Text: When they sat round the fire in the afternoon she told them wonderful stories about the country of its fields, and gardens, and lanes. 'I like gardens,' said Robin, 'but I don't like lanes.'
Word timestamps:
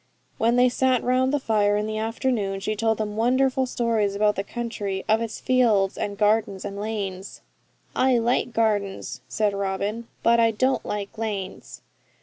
When 0.39 0.55
they 0.55 0.67
sat 0.67 1.03
round 1.03 1.31
the 1.31 1.39
fire 1.39 1.77
in 1.77 1.85
the 1.85 1.99
afternoon 1.99 2.59
she 2.59 2.75
told 2.75 2.97
them 2.97 3.15
wonderful 3.17 3.67
stories 3.67 4.15
about 4.15 4.35
the 4.35 4.43
country 4.43 5.05
of 5.07 5.21
its 5.21 5.39
fields, 5.39 5.95
and 5.95 6.17
gardens, 6.17 6.65
and 6.65 6.79
lanes. 6.81 7.41
'I 7.95 8.17
like 8.17 8.51
gardens,' 8.51 9.21
said 9.27 9.53
Robin, 9.53 10.07
'but 10.23 10.39
I 10.39 10.49
don't 10.49 10.83
like 10.83 11.19
lanes.' 11.19 11.83